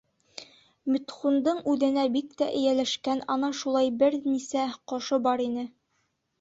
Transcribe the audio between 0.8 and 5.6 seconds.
Митхундың үҙенә бик тә эйәләшкән ана шулай бер нисә ҡошо бар